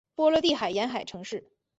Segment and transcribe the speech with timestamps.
[0.15, 1.47] 波罗的海沿岸城市。